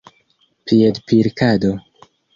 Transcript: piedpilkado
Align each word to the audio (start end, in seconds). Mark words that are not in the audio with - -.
piedpilkado 0.65 1.71